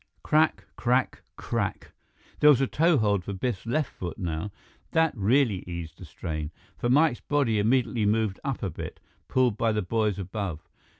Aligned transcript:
Crack 0.23 0.65
crack 0.77 1.21
crack 1.35 1.91
There 2.39 2.49
was 2.49 2.59
a 2.59 2.65
toehold 2.65 3.23
for 3.23 3.33
Biff's 3.33 3.67
left 3.67 3.91
foot 3.91 4.17
now. 4.17 4.49
That 4.93 5.13
really 5.15 5.61
eased 5.67 5.99
the 5.99 6.05
strain, 6.05 6.49
for 6.75 6.89
Mike's 6.89 7.19
body 7.21 7.59
immediately 7.59 8.07
moved 8.07 8.39
up 8.43 8.63
a 8.63 8.71
bit, 8.71 8.99
pulled 9.27 9.59
by 9.59 9.71
the 9.71 9.83
boys 9.83 10.17
above. 10.17 10.67